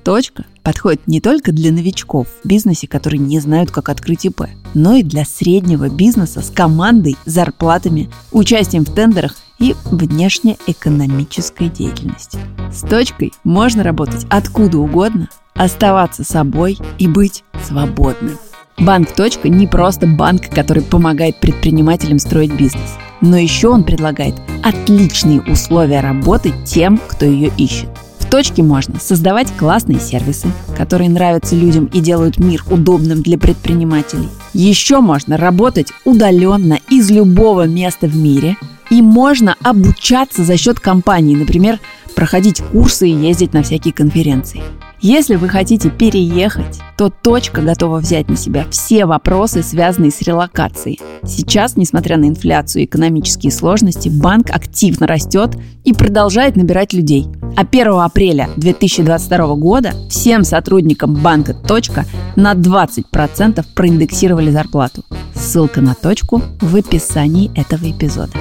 [0.66, 5.04] Подходит не только для новичков в бизнесе, которые не знают, как открыть ИП, но и
[5.04, 12.40] для среднего бизнеса с командой, зарплатами, участием в тендерах и внешнеэкономической деятельности.
[12.74, 18.38] С точкой можно работать откуда угодно, оставаться собой и быть свободным.
[18.78, 19.08] Банк.
[19.46, 26.54] не просто банк, который помогает предпринимателям строить бизнес, но еще он предлагает отличные условия работы
[26.66, 27.90] тем, кто ее ищет–
[28.36, 34.28] в точке можно создавать классные сервисы, которые нравятся людям и делают мир удобным для предпринимателей.
[34.54, 38.58] Еще можно работать удаленно из любого места в мире.
[38.90, 41.80] И можно обучаться за счет компании, например,
[42.14, 44.62] проходить курсы и ездить на всякие конференции.
[45.08, 51.00] Если вы хотите переехать, то точка готова взять на себя все вопросы, связанные с релокацией.
[51.24, 55.52] Сейчас, несмотря на инфляцию и экономические сложности, банк активно растет
[55.84, 57.28] и продолжает набирать людей.
[57.56, 65.04] А 1 апреля 2022 года всем сотрудникам банка «Точка» на 20% проиндексировали зарплату.
[65.36, 68.34] Ссылка на точку в описании этого эпизода.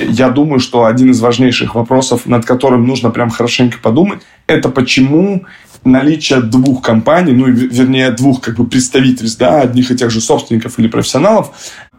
[0.00, 5.44] Я думаю, что один из важнейших вопросов, над которым нужно прям хорошенько подумать, это почему
[5.84, 10.78] наличие двух компаний, ну, вернее, двух как бы представительств, да, одних и тех же собственников
[10.78, 11.50] или профессионалов,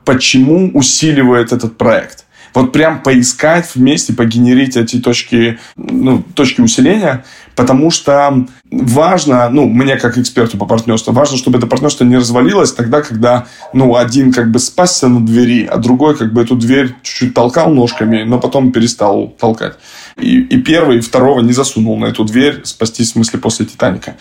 [0.05, 7.23] почему усиливает этот проект вот прям поискать вместе, погенерить эти точки, ну, точки усиления,
[7.55, 12.73] потому что важно, ну, мне как эксперту по партнерству, важно, чтобы это партнерство не развалилось
[12.73, 16.95] тогда, когда, ну, один как бы спасся на двери, а другой как бы эту дверь
[17.01, 19.73] чуть-чуть толкал ножками, но потом перестал толкать.
[20.17, 24.15] И, и первый, и второго не засунул на эту дверь спастись, в смысле, после «Титаника».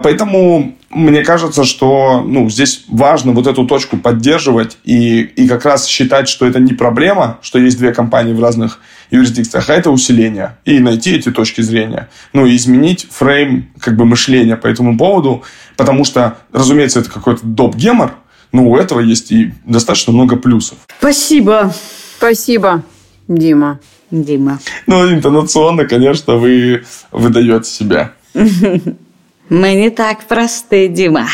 [0.00, 5.86] Поэтому мне кажется, что ну, здесь важно вот эту точку поддерживать и, и как раз
[5.86, 8.78] считать, что это не проблема, что есть две компании в разных
[9.10, 10.56] юрисдикциях, а это усиление.
[10.64, 12.08] И найти эти точки зрения.
[12.32, 15.42] Ну, и изменить фрейм как бы мышления по этому поводу,
[15.76, 18.12] потому что, разумеется, это какой-то доп-гемор,
[18.52, 20.78] но у этого есть и достаточно много плюсов.
[21.00, 21.74] Спасибо.
[22.18, 22.82] Спасибо,
[23.26, 23.80] Дима.
[24.10, 24.58] Дима.
[24.86, 28.14] Ну, интонационно, конечно, вы выдаете себя.
[28.34, 31.26] Мы не так просты, Дима.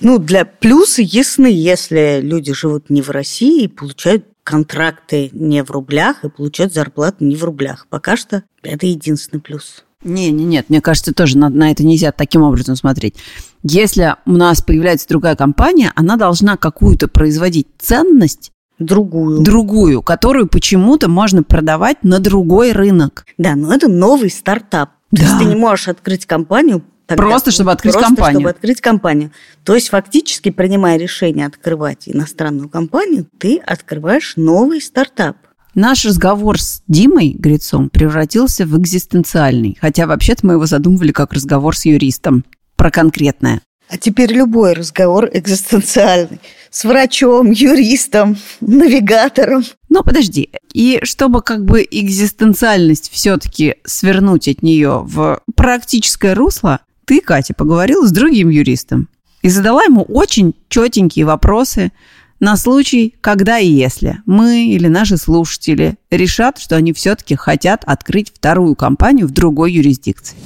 [0.00, 5.70] Ну, для плюсы ясны, если люди живут не в России и получают контракты не в
[5.70, 7.86] рублях и получают зарплату не в рублях.
[7.90, 9.84] Пока что это единственный плюс.
[10.02, 13.16] Не, не, нет, мне кажется, тоже на, на это нельзя таким образом смотреть.
[13.62, 19.42] Если у нас появляется другая компания, она должна какую-то производить ценность, другую.
[19.42, 23.24] Другую, которую почему-то можно продавать на другой рынок.
[23.38, 24.90] Да, но это новый стартап.
[25.12, 25.22] Да.
[25.22, 28.40] То есть ты не можешь открыть компанию Тогда, просто чтобы открыть просто, компанию.
[28.40, 29.32] чтобы открыть компанию.
[29.64, 35.36] То есть фактически, принимая решение открывать иностранную компанию, ты открываешь новый стартап.
[35.74, 41.76] Наш разговор с Димой Грицом превратился в экзистенциальный, хотя вообще-то мы его задумывали как разговор
[41.76, 42.44] с юристом
[42.76, 43.60] про конкретное.
[43.90, 46.40] А теперь любой разговор экзистенциальный.
[46.70, 49.64] С врачом, юристом, навигатором.
[49.88, 50.48] Но подожди.
[50.72, 58.06] И чтобы как бы экзистенциальность все-таки свернуть от нее в практическое русло, ты, Катя, поговорила
[58.06, 59.08] с другим юристом
[59.42, 61.90] и задала ему очень четенькие вопросы
[62.38, 68.32] на случай, когда и если мы или наши слушатели решат, что они все-таки хотят открыть
[68.32, 70.36] вторую компанию в другой юрисдикции.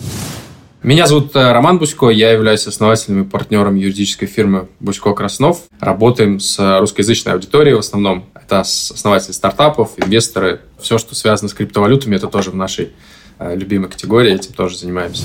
[0.84, 5.62] Меня зовут э, Роман Бусько, я являюсь основателем и партнером юридической фирмы Бусько Краснов.
[5.80, 8.26] Работаем с русскоязычной аудиторией в основном.
[8.34, 10.60] Это основатели стартапов, инвесторы.
[10.78, 12.90] Все, что связано с криптовалютами, это тоже в нашей
[13.38, 15.24] э, любимой категории, этим тоже занимаемся.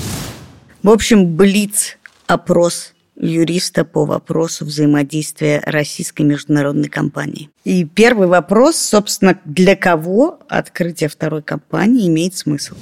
[0.82, 7.50] В общем, Блиц опрос юриста по вопросу взаимодействия российской международной компании.
[7.64, 12.76] И первый вопрос, собственно, для кого открытие второй компании имеет смысл?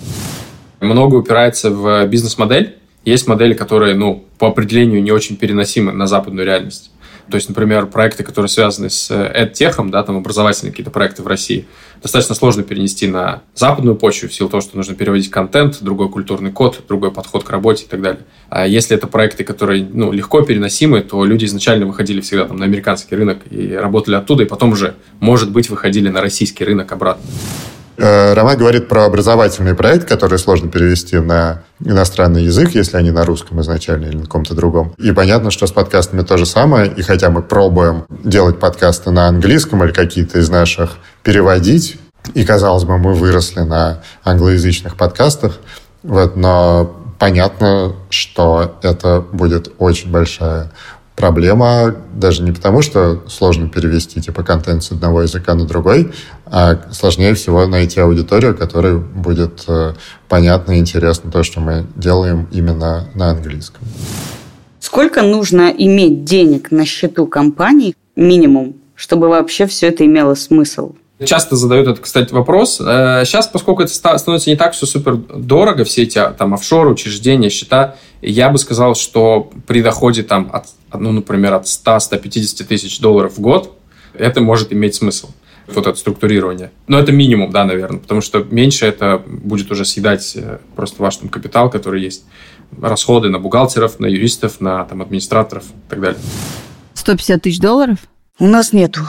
[0.81, 2.77] Много упирается в бизнес-модель.
[3.05, 6.91] Есть модели, которые, ну, по определению не очень переносимы на западную реальность.
[7.31, 11.67] То есть, например, проекты, которые связаны с EdTech, да, там образовательные какие-то проекты в России,
[12.03, 16.51] достаточно сложно перенести на западную почву в силу того, что нужно переводить контент, другой культурный
[16.51, 18.23] код, другой подход к работе и так далее.
[18.49, 22.65] А если это проекты, которые ну, легко переносимы, то люди изначально выходили всегда там, на
[22.65, 27.25] американский рынок и работали оттуда, и потом уже, может быть, выходили на российский рынок обратно.
[27.99, 33.25] Э, Роман говорит про образовательный проект, который сложно перевести на иностранный язык, если они на
[33.25, 34.95] русском изначально или на каком-то другом.
[34.99, 36.93] И понятно, что с подкастами то же самое.
[36.93, 41.99] И хотя мы пробуем делать подкасты на английском или какие-то из наших переводить,
[42.35, 45.59] и, казалось бы, мы выросли на англоязычных подкастах,
[46.05, 50.71] вот, но понятно, что это будет очень большая
[51.19, 56.13] проблема даже не потому, что сложно перевести типа контент с одного языка на другой,
[56.47, 59.95] а сложнее всего найти аудиторию, которой будет э,
[60.29, 63.83] понятно и интересно то, что мы делаем именно на английском.
[64.79, 70.95] Сколько нужно иметь денег на счету компании, минимум, чтобы вообще все это имело смысл?
[71.25, 72.77] Часто задают этот, кстати, вопрос.
[72.77, 77.51] Сейчас, э, поскольку это становится не так все супер дорого, все эти там офшоры, учреждения,
[77.51, 83.37] счета, я бы сказал, что при доходе там от, ну, например, от 100-150 тысяч долларов
[83.37, 83.77] в год,
[84.15, 85.31] это может иметь смысл
[85.67, 86.71] вот это структурирование.
[86.87, 91.17] Но это минимум, да, наверное, потому что меньше это будет уже съедать э, просто ваш
[91.17, 92.25] там капитал, который есть,
[92.81, 96.21] расходы на бухгалтеров, на юристов, на там администраторов и так далее.
[96.95, 97.99] 150 тысяч долларов?
[98.39, 99.03] У нас нету.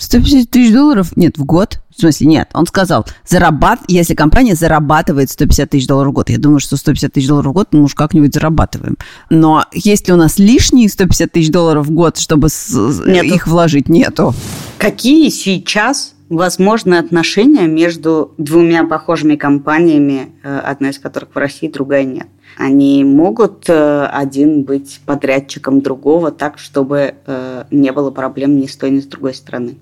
[0.00, 1.16] 150 тысяч долларов?
[1.16, 1.80] Нет, в год.
[1.94, 2.48] В смысле, нет.
[2.54, 3.80] Он сказал, зарабат...
[3.88, 7.54] если компания зарабатывает 150 тысяч долларов в год, я думаю, что 150 тысяч долларов в
[7.54, 8.96] год мы уж как-нибудь зарабатываем.
[9.28, 12.74] Но есть ли у нас лишние 150 тысяч долларов в год, чтобы с...
[13.06, 13.88] их вложить?
[13.88, 14.34] Нету.
[14.78, 22.04] Какие сейчас возможны отношения между двумя похожими компаниями, э, одна из которых в России, другая
[22.04, 22.28] нет?
[22.56, 28.76] Они могут э, один быть подрядчиком другого так, чтобы э, не было проблем ни с
[28.76, 29.76] той, ни с другой стороны?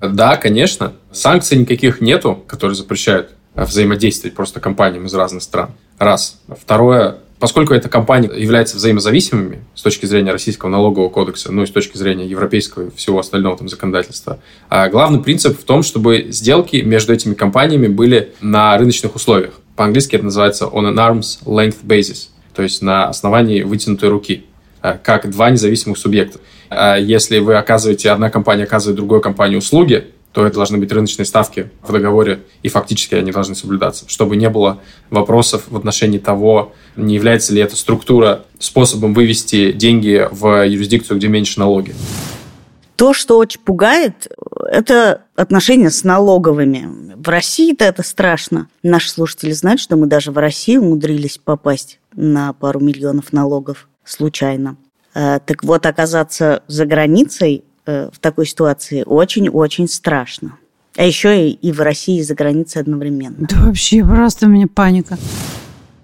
[0.00, 0.92] Да, конечно.
[1.12, 5.70] Санкций никаких нету, которые запрещают взаимодействовать просто компаниям из разных стран.
[5.98, 6.40] Раз.
[6.48, 11.70] Второе, поскольку эта компания является взаимозависимыми с точки зрения российского налогового кодекса, ну и с
[11.70, 16.76] точки зрения европейского и всего остального там законодательства, а главный принцип в том, чтобы сделки
[16.76, 19.54] между этими компаниями были на рыночных условиях.
[19.76, 24.44] По-английски это называется on an arm's length basis, то есть на основании вытянутой руки,
[24.80, 26.38] как два независимых субъекта.
[26.68, 31.26] А если вы оказываете, одна компания оказывает другой компании услуги, то это должны быть рыночные
[31.26, 36.72] ставки в договоре, и фактически они должны соблюдаться, чтобы не было вопросов в отношении того,
[36.94, 41.94] не является ли эта структура способом вывести деньги в юрисдикцию, где меньше налоги.
[42.94, 44.28] То, что очень пугает,
[44.70, 47.16] это отношения с налоговыми.
[47.16, 48.68] В России-то это страшно.
[48.82, 54.76] Наши слушатели знают, что мы даже в России умудрились попасть на пару миллионов налогов случайно.
[55.14, 60.56] Э, так вот, оказаться за границей э, в такой ситуации очень-очень страшно.
[60.96, 63.36] А еще и в России, и за границей одновременно.
[63.48, 65.18] Да вообще просто у меня паника.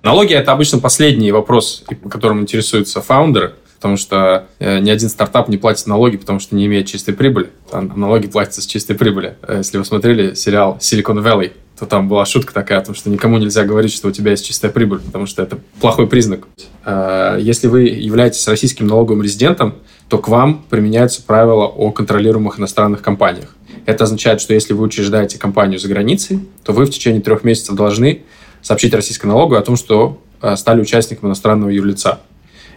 [0.02, 3.54] Налоги– это обычно последний вопрос, по которому интересуются фаундеры,
[3.86, 7.50] потому что э, ни один стартап не платит налоги, потому что не имеет чистой прибыли.
[7.70, 9.36] А налоги платятся с чистой прибыли.
[9.48, 13.38] Если вы смотрели сериал Silicon Valley, то там была шутка такая о том, что никому
[13.38, 16.48] нельзя говорить, что у тебя есть чистая прибыль, потому что это плохой признак.
[16.84, 19.76] А, если вы являетесь российским налоговым резидентом,
[20.08, 23.54] то к вам применяются правила о контролируемых иностранных компаниях.
[23.84, 27.76] Это означает, что если вы учреждаете компанию за границей, то вы в течение трех месяцев
[27.76, 28.22] должны
[28.62, 30.20] сообщить российской налоговой о том, что
[30.56, 32.18] стали участником иностранного юрлица.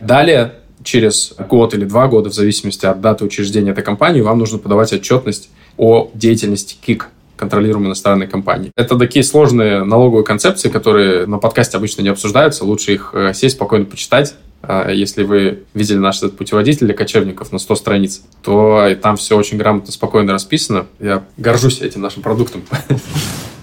[0.01, 4.57] Далее, через год или два года, в зависимости от даты учреждения этой компании, вам нужно
[4.57, 8.71] подавать отчетность о деятельности КИК, контролируемой иностранной компании.
[8.75, 12.65] Это такие сложные налоговые концепции, которые на подкасте обычно не обсуждаются.
[12.65, 14.35] Лучше их э, сесть, спокойно почитать.
[14.61, 19.37] А если вы видели наш этот путеводитель для кочевников на 100 страниц, то там все
[19.37, 20.85] очень грамотно, спокойно расписано.
[20.99, 22.63] Я горжусь этим нашим продуктом.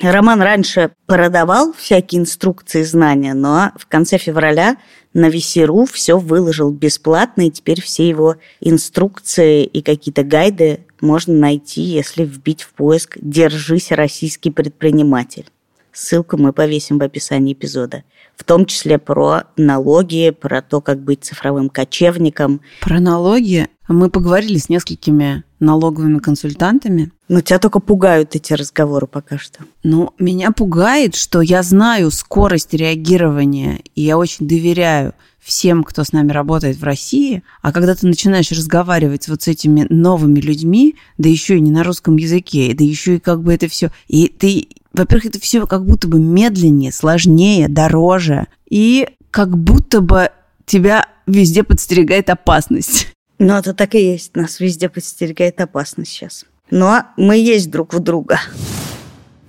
[0.00, 4.76] Роман раньше продавал всякие инструкции, знания, но в конце февраля
[5.12, 11.80] на VC.ru все выложил бесплатно, и теперь все его инструкции и какие-то гайды можно найти,
[11.80, 15.46] если вбить в поиск «Держись, российский предприниматель».
[15.92, 18.04] Ссылку мы повесим в описании эпизода.
[18.36, 22.60] В том числе про налоги, про то, как быть цифровым кочевником.
[22.82, 27.10] Про налоги мы поговорили с несколькими налоговыми консультантами.
[27.28, 29.60] Но тебя только пугают эти разговоры пока что.
[29.82, 36.12] Ну, меня пугает, что я знаю скорость реагирования, и я очень доверяю всем, кто с
[36.12, 41.28] нами работает в России, а когда ты начинаешь разговаривать вот с этими новыми людьми, да
[41.28, 44.68] еще и не на русском языке, да еще и как бы это все, и ты,
[44.92, 50.30] во-первых, это все как будто бы медленнее, сложнее, дороже, и как будто бы
[50.66, 53.08] тебя везде подстерегает опасность.
[53.38, 54.34] Ну, это так и есть.
[54.34, 56.44] Нас везде подстерегает опасность сейчас.
[56.70, 58.40] Но мы есть друг у друга.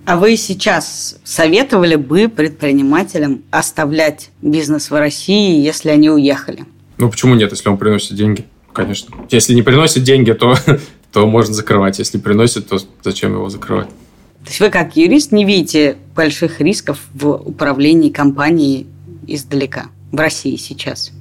[0.06, 6.64] А вы сейчас советовали бы предпринимателям оставлять бизнес в России, если они уехали?
[6.98, 8.44] Ну, почему нет, если он приносит деньги?
[8.72, 9.14] Конечно.
[9.30, 10.56] Если не приносит деньги, то,
[11.12, 11.98] то можно закрывать.
[11.98, 13.88] Если приносит, то зачем его закрывать?
[13.88, 18.86] То есть вы как юрист не видите больших рисков в управлении компанией
[19.26, 21.12] издалека, в России сейчас?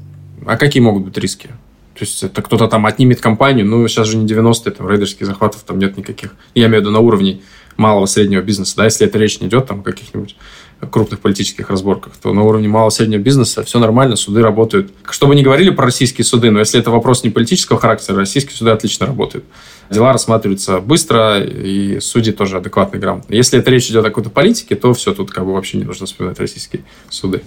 [0.45, 1.49] А какие могут быть риски?
[1.99, 5.63] То есть это кто-то там отнимет компанию, ну, сейчас же не 90-е, там, рейдерских захватов
[5.63, 6.33] там нет никаких.
[6.55, 7.41] Я имею в виду на уровне
[7.75, 10.37] малого среднего бизнеса, да, если это речь не идет там о каких-нибудь
[10.91, 14.93] крупных политических разборках, то на уровне малого среднего бизнеса все нормально, суды работают.
[15.09, 18.55] Что бы ни говорили про российские суды, но если это вопрос не политического характера, российские
[18.55, 19.43] суды отлично работают.
[19.89, 23.35] Дела рассматриваются быстро, и судьи тоже адекватные, грамотные.
[23.35, 26.05] Если это речь идет о какой-то политике, то все, тут как бы вообще не нужно
[26.05, 27.41] вспоминать российские суды.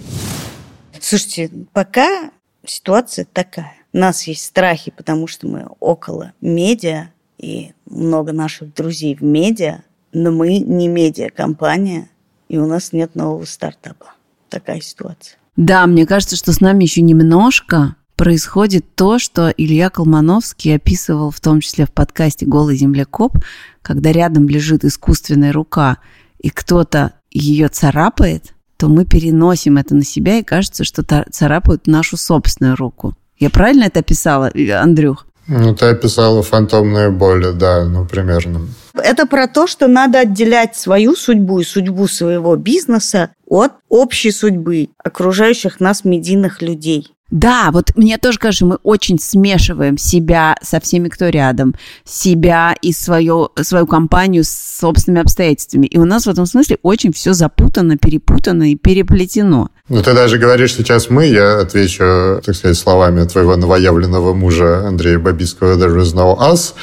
[1.01, 2.29] Слушайте, пока
[2.65, 3.82] ситуация такая.
[3.93, 9.83] У нас есть страхи, потому что мы около медиа, и много наших друзей в медиа,
[10.13, 12.09] но мы не медиа-компания,
[12.47, 14.13] и у нас нет нового стартапа.
[14.49, 15.37] Такая ситуация.
[15.55, 21.39] Да, мне кажется, что с нами еще немножко происходит то, что Илья Колмановский описывал в
[21.39, 23.37] том числе в подкасте «Голый землекоп»,
[23.81, 25.97] когда рядом лежит искусственная рука,
[26.39, 32.17] и кто-то ее царапает, то мы переносим это на себя, и кажется, что царапают нашу
[32.17, 33.15] собственную руку.
[33.37, 35.25] Я правильно это описала, Андрюх?
[35.47, 38.61] Ну, ты описала фантомные боли, да, ну, примерно.
[38.93, 44.89] Это про то, что надо отделять свою судьбу и судьбу своего бизнеса от общей судьбы
[45.03, 47.13] окружающих нас медийных людей.
[47.33, 51.73] Да, вот мне тоже кажется, мы очень смешиваем себя со всеми, кто рядом,
[52.05, 55.87] себя и свою, свою компанию с собственными обстоятельствами.
[55.87, 59.69] И у нас в этом смысле очень все запутано, перепутано и переплетено.
[59.89, 65.19] Ну, ты даже говоришь сейчас «мы», я отвечу, так сказать, словами твоего новоявленного мужа Андрея
[65.19, 66.73] Бабицкого «There is no us».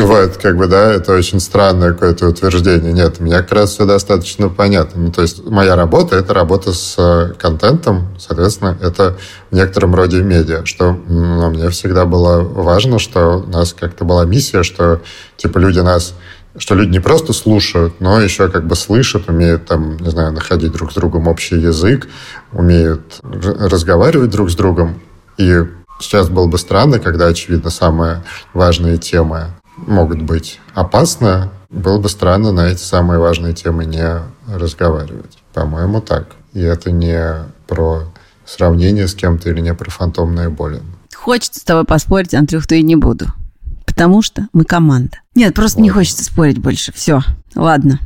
[0.00, 2.92] Вот, как бы, да, это очень странное какое-то утверждение.
[2.92, 5.02] Нет, у меня как раз все достаточно понятно.
[5.02, 9.16] Ну, то есть моя работа– это работа с э, контентом, соответственно, это
[9.52, 14.24] в некотором роде медиа, что ну, мне всегда было важно, что у нас как-то была
[14.24, 15.00] миссия, что,
[15.36, 16.12] типа, люди нас
[16.56, 20.72] что люди не просто слушают, но еще как бы слышат, умеют там, не знаю, находить
[20.72, 22.08] друг с другом общий язык,
[22.52, 25.00] умеют разговаривать друг с другом.
[25.36, 25.64] И
[26.00, 28.22] сейчас было бы странно, когда, очевидно, самые
[28.54, 29.46] важные темы
[29.76, 35.38] могут быть опасны, было бы странно на эти самые важные темы не разговаривать.
[35.52, 36.28] По-моему, так.
[36.54, 38.04] И это не про
[38.46, 40.80] сравнение с кем-то или не про фантомные боли.
[41.14, 43.26] Хочется с тобой поспорить, Андрюх, то и не буду
[43.98, 45.18] потому что мы команда.
[45.34, 46.92] Нет, просто не хочется спорить больше.
[46.92, 47.20] Все,
[47.56, 47.98] ладно.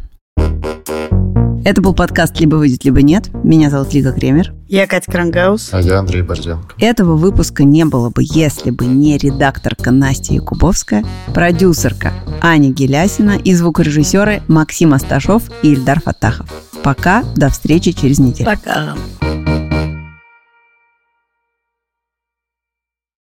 [1.66, 3.28] Это был подкаст «Либо выйдет, либо нет».
[3.44, 4.54] Меня зовут Лига Кремер.
[4.68, 5.68] Я Катя Крангаус.
[5.70, 6.76] А я Андрей Борзенко.
[6.78, 13.54] Этого выпуска не было бы, если бы не редакторка Настя Якубовская, продюсерка Аня Гелясина и
[13.54, 16.48] звукорежиссеры Максим Асташов и Ильдар Фатахов.
[16.82, 18.46] Пока, до встречи через неделю.
[18.46, 18.94] Пока.